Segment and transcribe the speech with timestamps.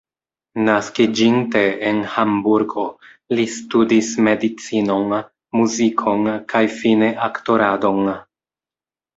[0.67, 2.85] Naskiĝinte en Hamburgo,
[3.39, 5.15] li studis medicinon,
[5.61, 8.13] muzikon kaj fine aktoradon.